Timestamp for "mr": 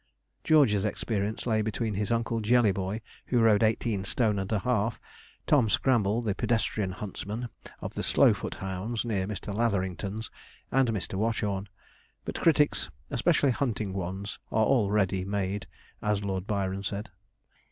9.27-9.53, 10.89-11.19